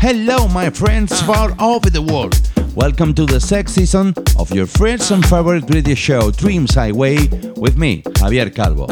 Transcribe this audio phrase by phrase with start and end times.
[0.00, 2.40] Hello, my friends far over the world.
[2.76, 7.76] Welcome to the sex season of your first and favorite radio show, Dreams Highway, with
[7.76, 8.86] me, Javier Calvo.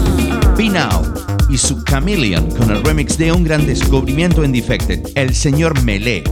[0.56, 1.12] Be Now
[1.50, 6.24] y su Chameleon con el remix de un gran descubrimiento en Defected, el señor Melee.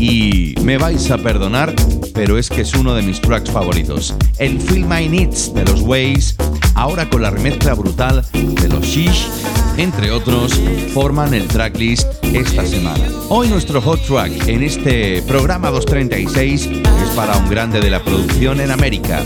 [0.00, 1.72] Y me vais a perdonar,
[2.14, 4.14] pero es que es uno de mis tracks favoritos.
[4.38, 6.36] El Feel My Needs de los Ways,
[6.74, 9.28] ahora con la remezcla brutal de los Shish,
[9.76, 10.52] entre otros,
[10.92, 13.04] forman el tracklist esta semana.
[13.28, 18.60] Hoy nuestro hot track en este programa 236 es para un grande de la producción
[18.60, 19.22] en América.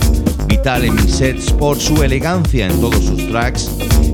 [0.46, 3.70] Vital en mis sets por su elegancia en todos sus tracks.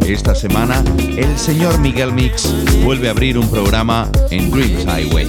[0.06, 0.83] Esta semana,
[1.16, 2.53] el señor Miguel Mix
[2.83, 5.28] vuelve a abrir un programa en Dreams Highway.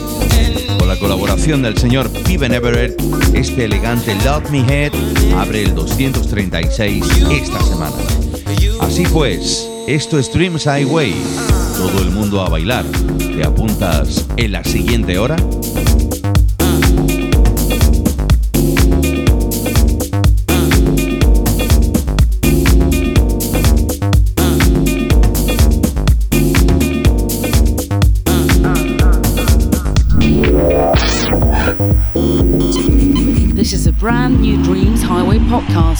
[0.94, 3.02] La colaboración del señor Piven Everett,
[3.34, 4.92] este elegante Love Me Head
[5.36, 7.96] abre el 236 esta semana.
[8.80, 11.16] Así pues, esto es Dreams Highway.
[11.78, 12.86] Todo el mundo a bailar.
[13.18, 15.36] ¿Te apuntas en la siguiente hora?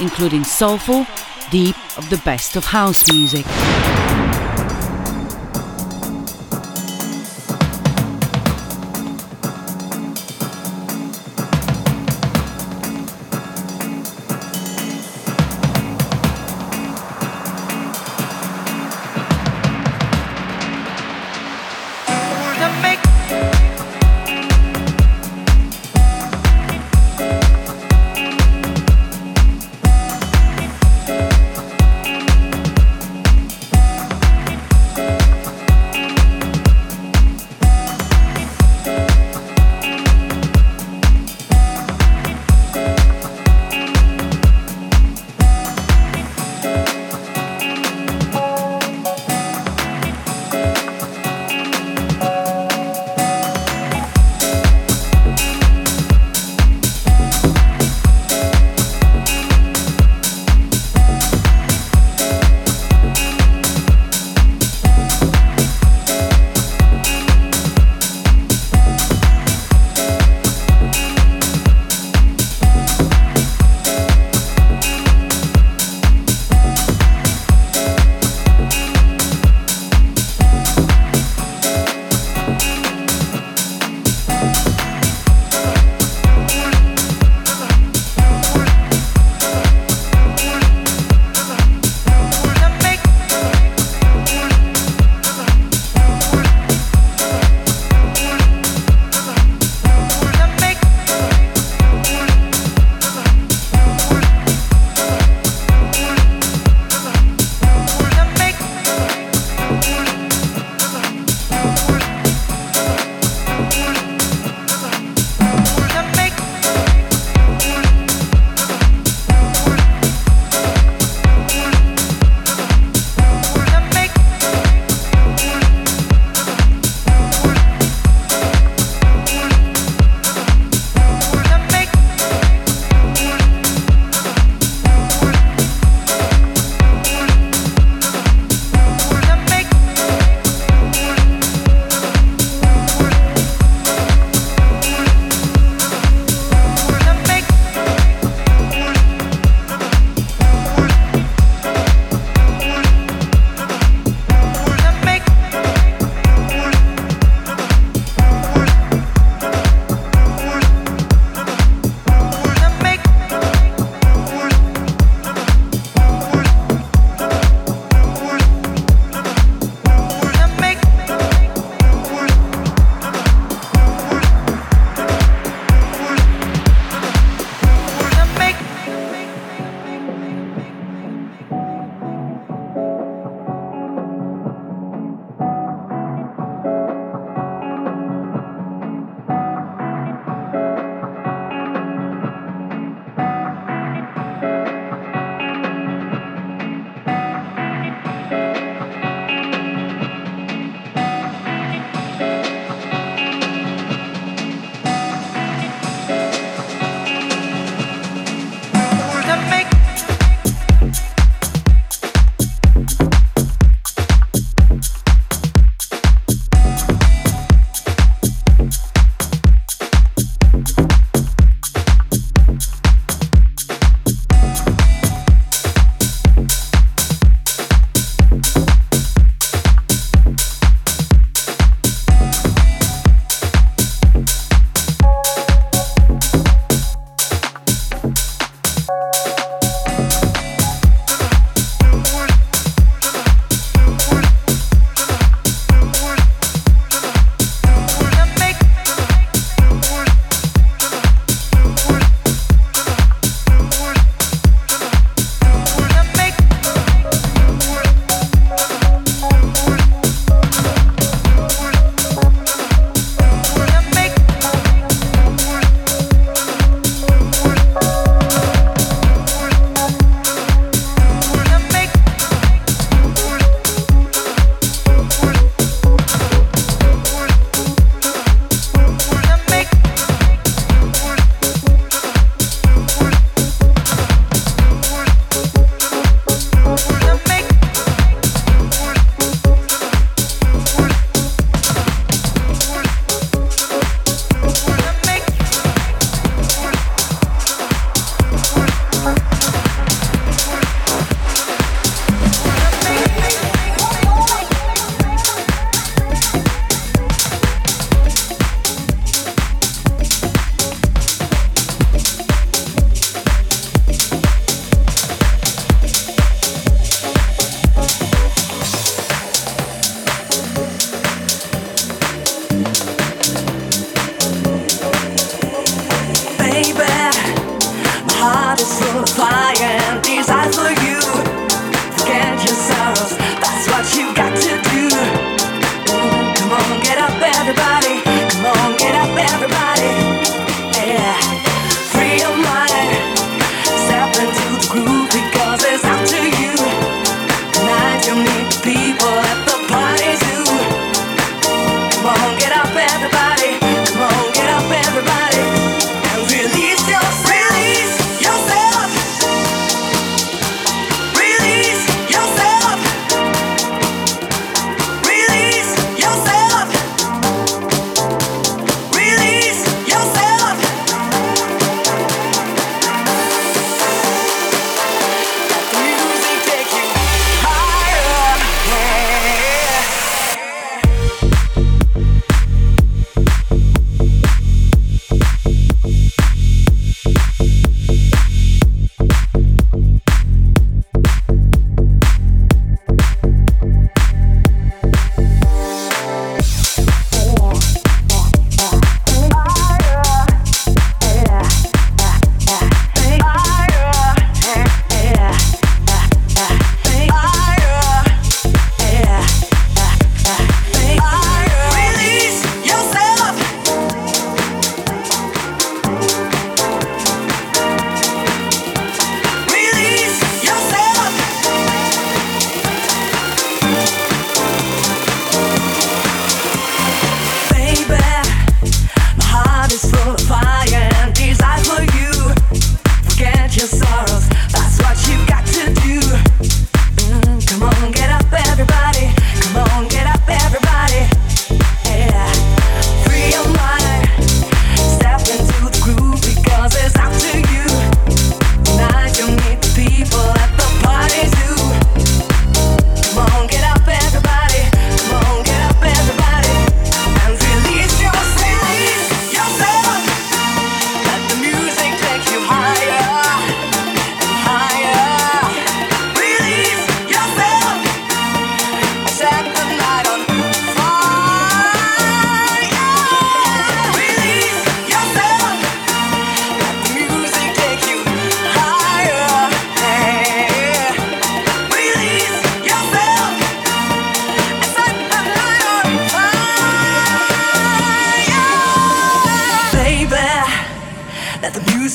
[0.00, 1.06] Including soulful,
[1.50, 3.46] deep of the best of house music.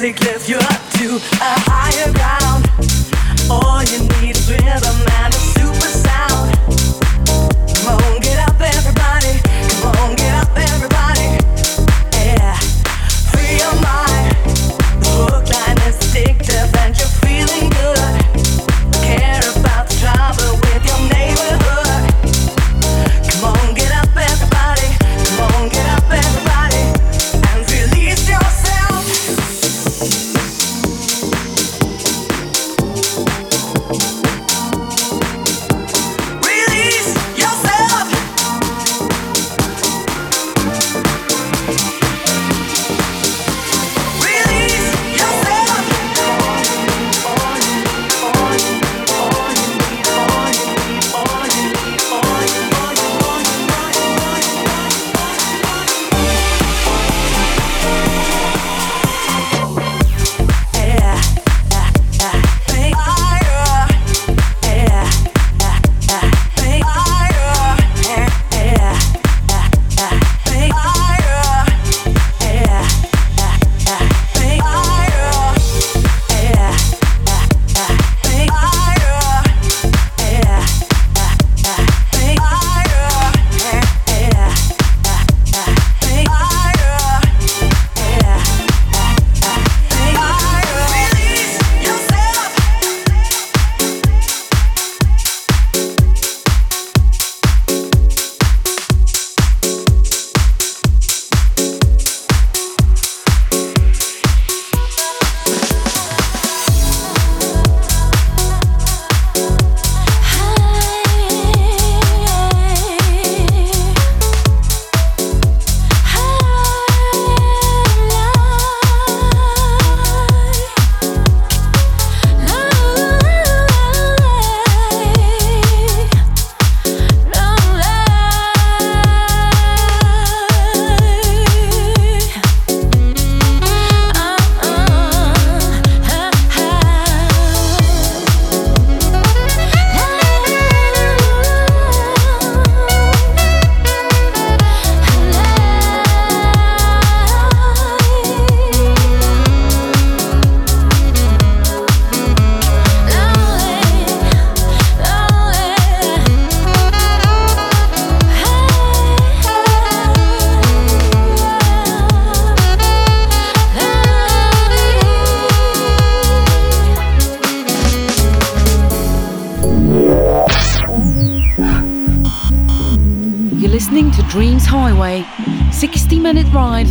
[0.01, 2.38] music lifts you up to a higher ground.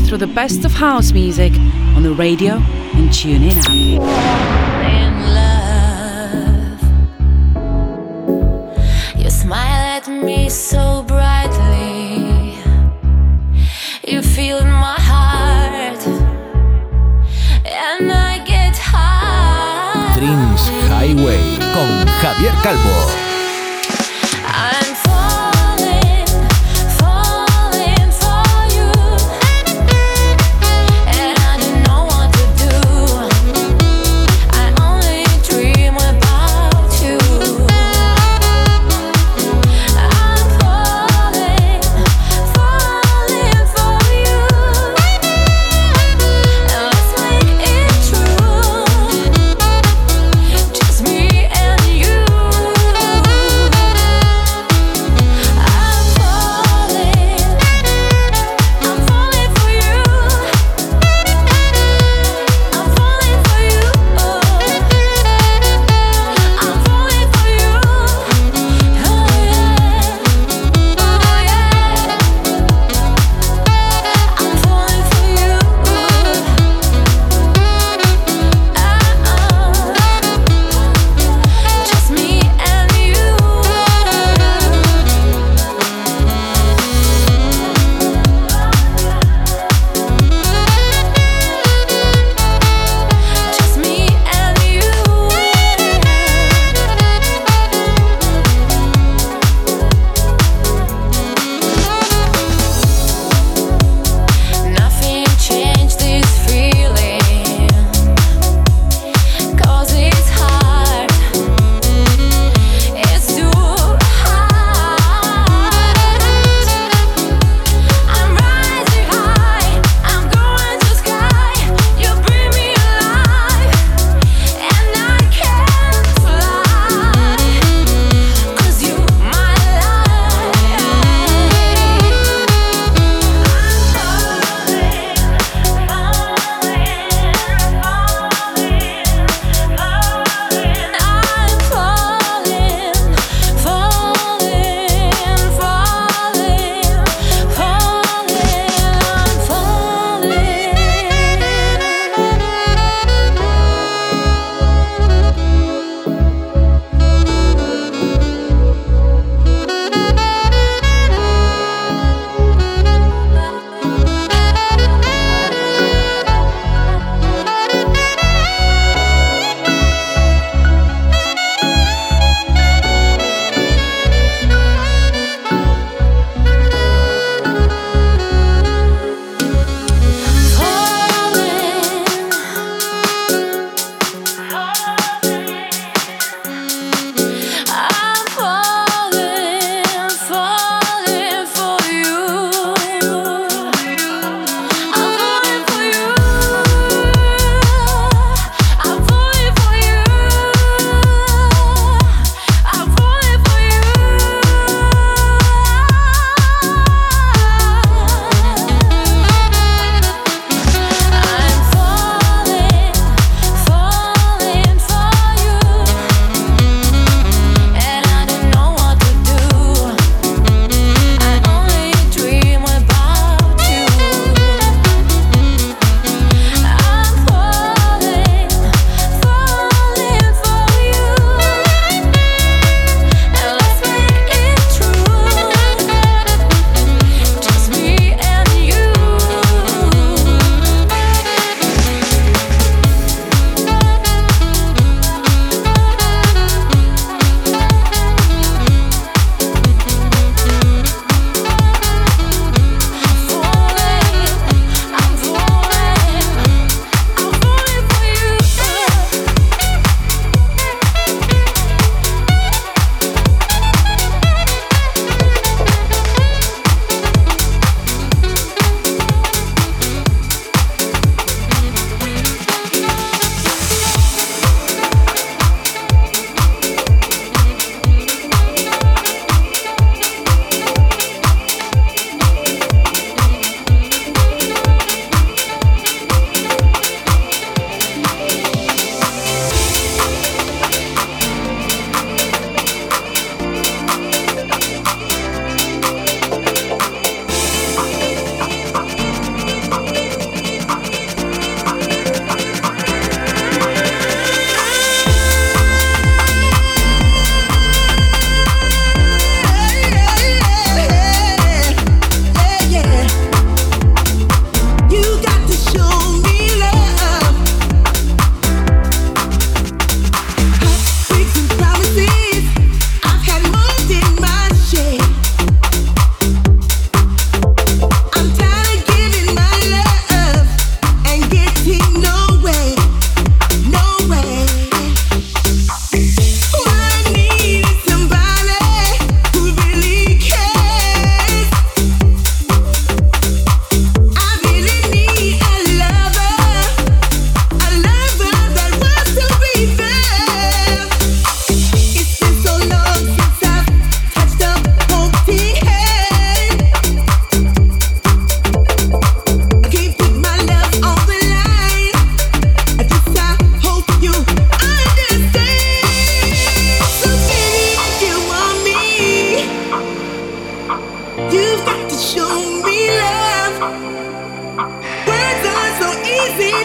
[0.09, 1.53] Through the best of house music
[1.94, 4.77] on the radio and tune in app.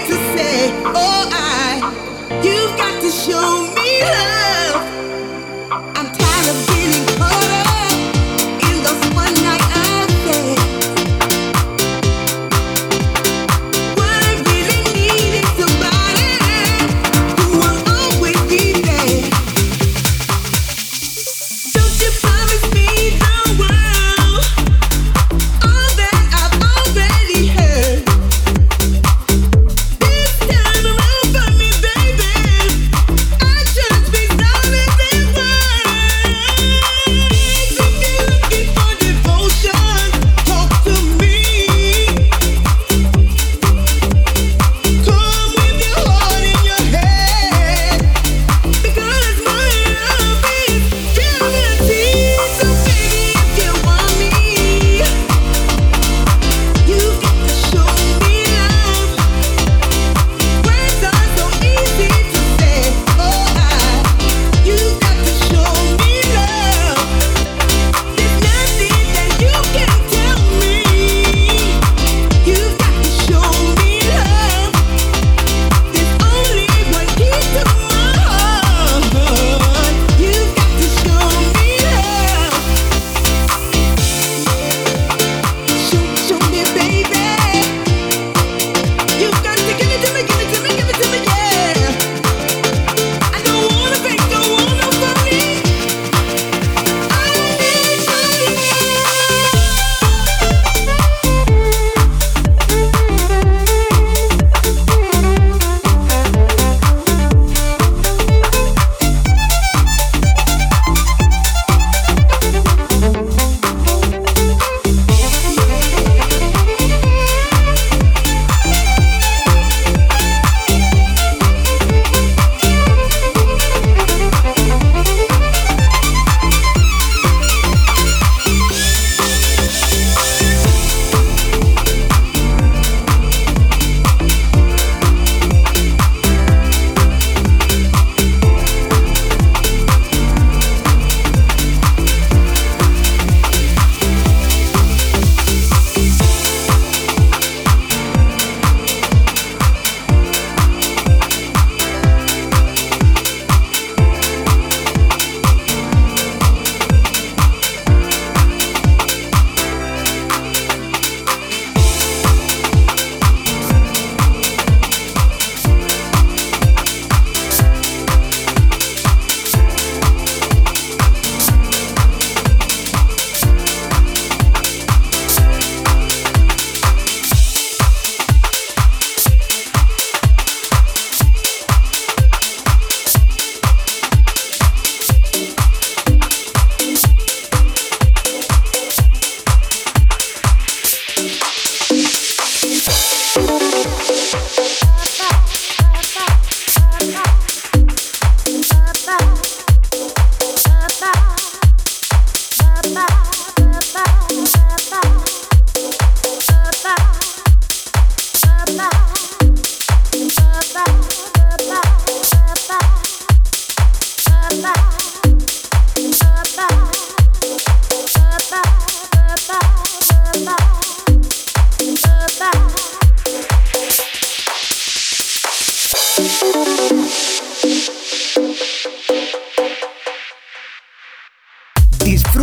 [0.08, 3.63] to say, oh, I, you've got to show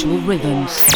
[0.00, 0.91] Rhythms.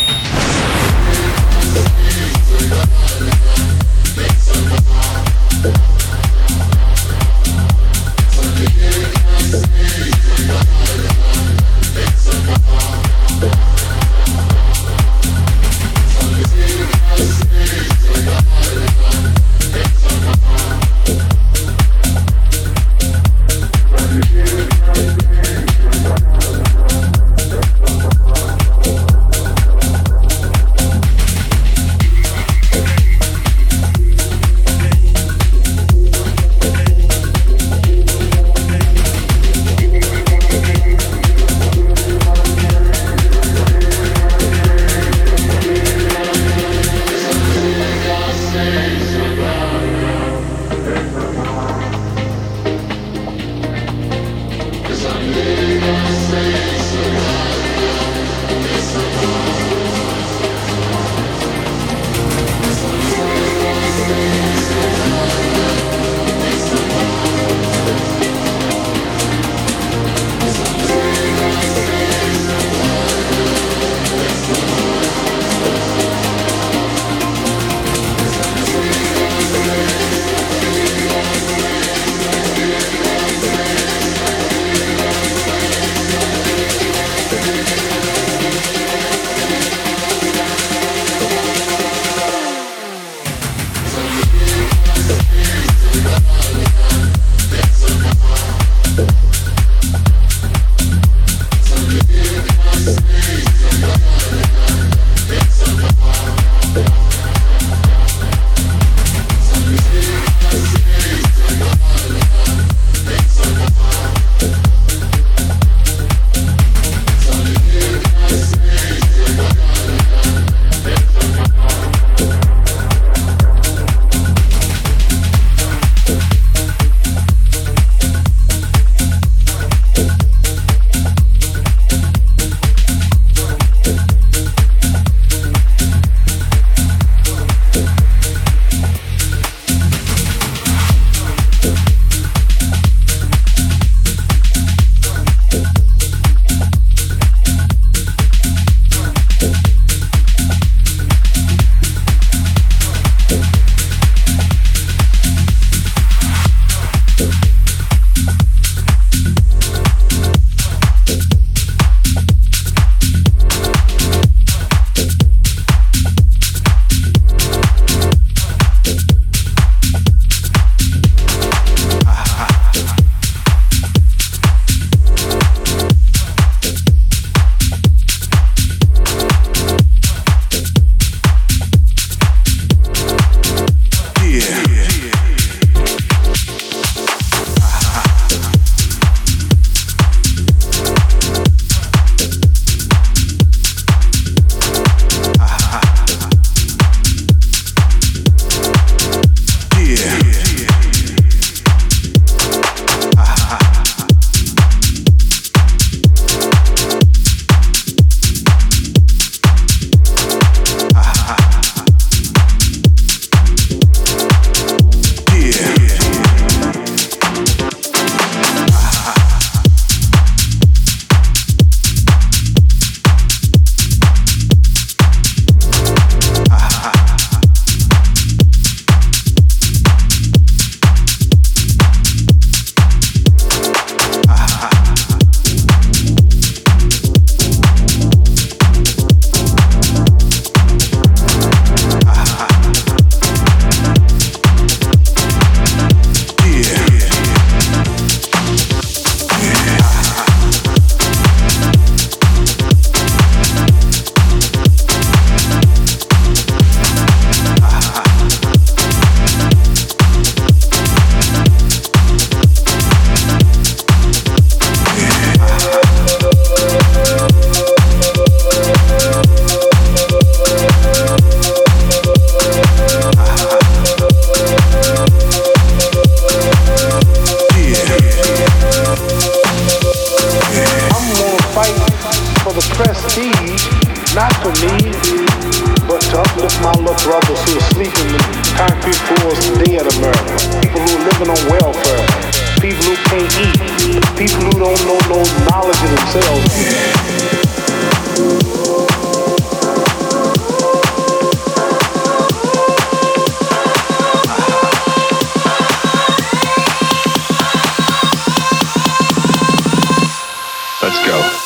[311.07, 311.46] Go.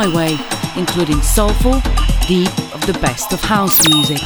[0.00, 0.38] Highway,
[0.76, 1.80] including soulful,
[2.28, 4.20] deep of the best of house music.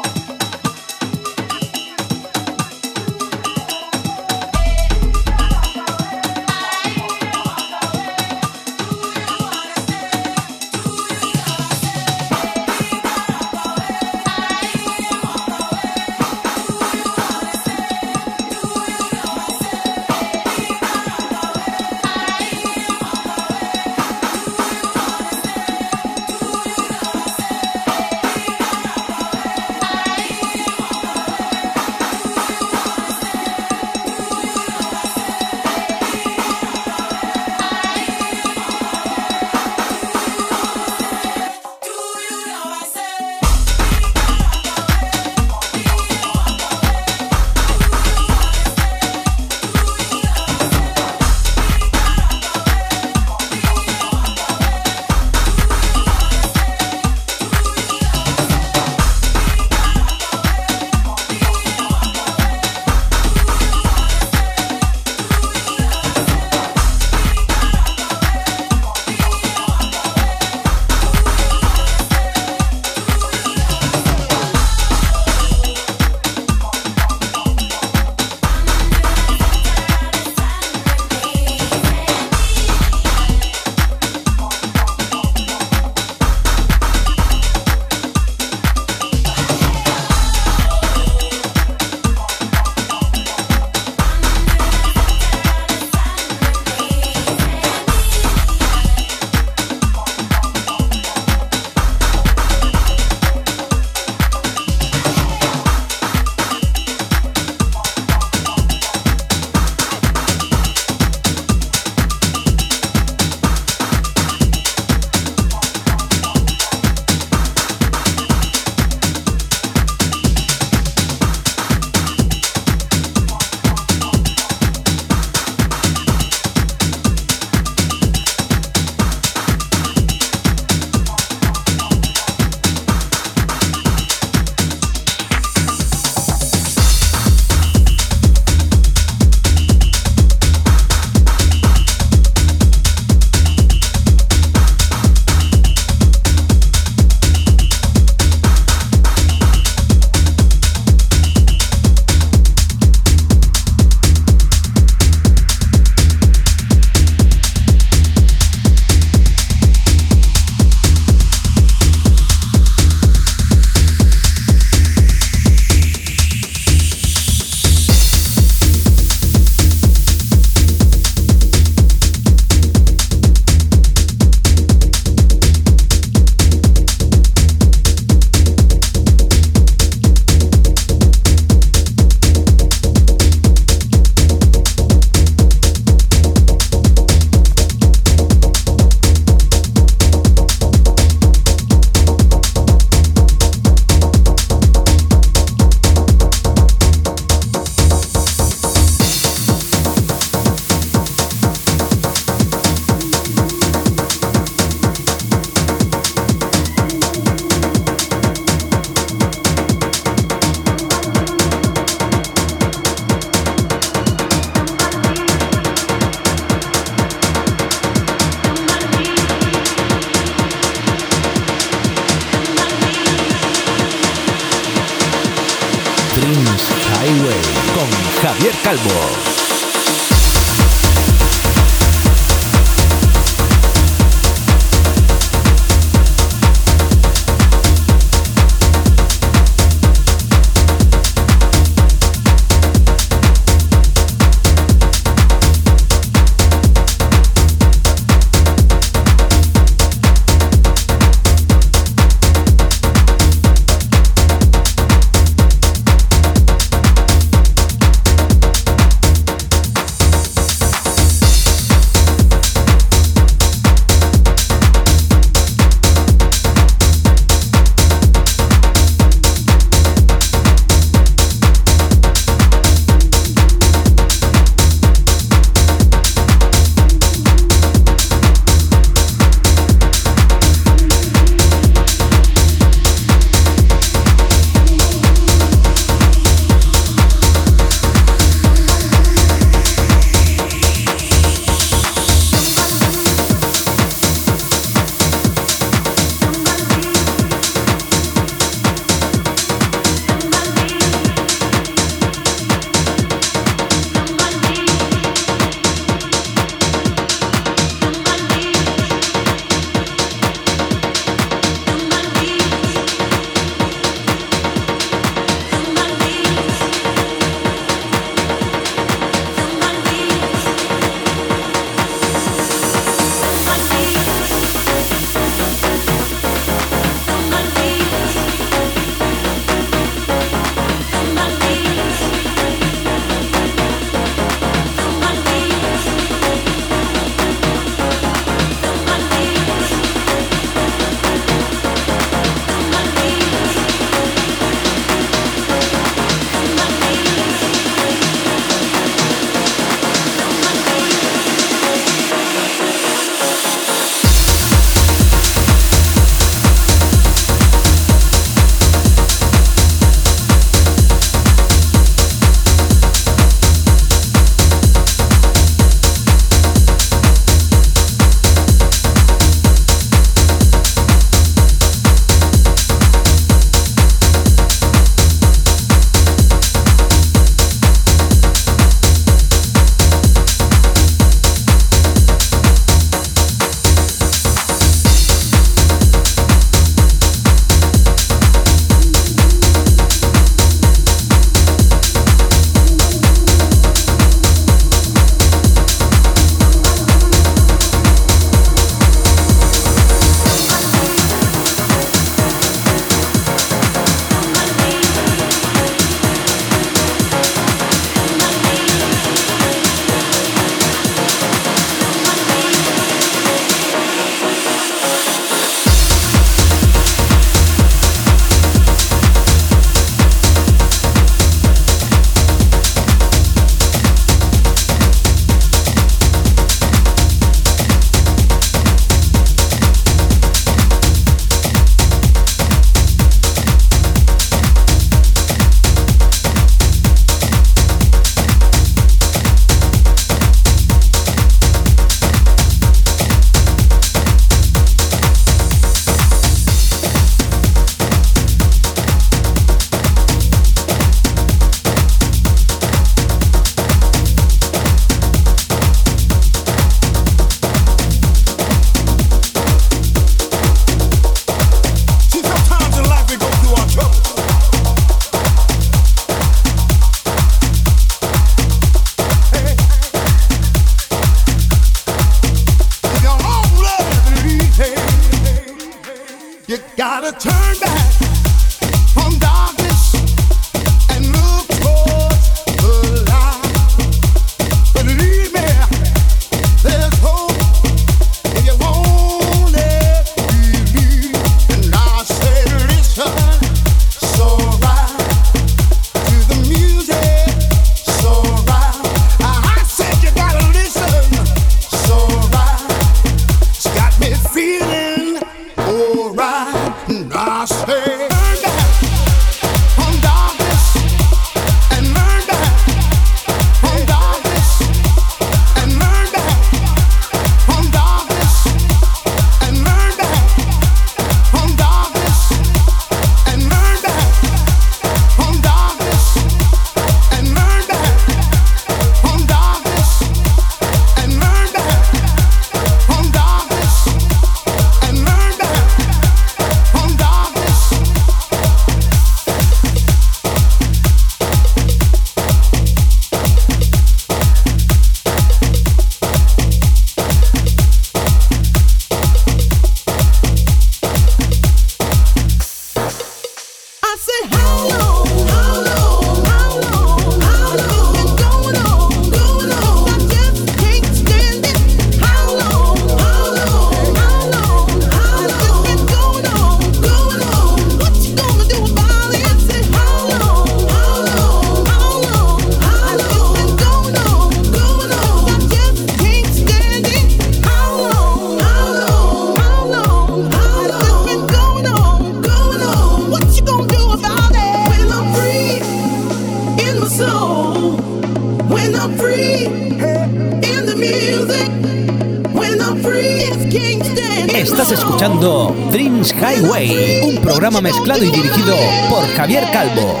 [597.54, 598.56] Programa mezclado y dirigido
[598.90, 600.00] por Javier Calvo.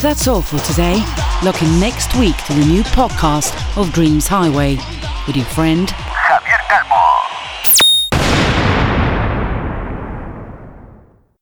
[0.00, 1.02] That's all for today.
[1.44, 4.78] Look in next week to the new podcast of Dreams Highway
[5.26, 5.92] with your friend